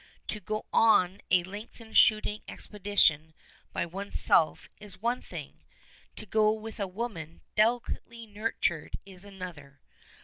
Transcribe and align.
To 0.29 0.39
go 0.39 0.65
on 0.73 1.21
a 1.29 1.43
lengthened 1.43 1.95
shooting 1.95 2.41
expedition 2.47 3.35
by 3.71 3.85
one's 3.85 4.19
self 4.19 4.67
is 4.79 4.99
one 4.99 5.21
thing, 5.21 5.61
to 6.15 6.25
go 6.25 6.51
with 6.53 6.79
a 6.79 6.87
woman 6.87 7.41
delicately 7.53 8.25
nurtured 8.25 8.97
is 9.05 9.25
another. 9.25 9.79